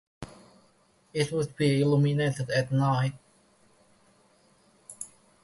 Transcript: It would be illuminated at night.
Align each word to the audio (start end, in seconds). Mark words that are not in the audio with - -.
It 1.13 1.31
would 1.31 1.55
be 1.55 1.79
illuminated 1.79 2.49
at 2.49 2.71
night. 2.71 3.13